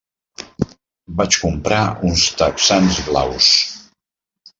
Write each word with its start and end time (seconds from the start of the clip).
Vaig 1.19 1.37
comprar 1.43 1.83
uns 2.11 2.23
texans 2.39 2.99
blaus. 3.11 3.51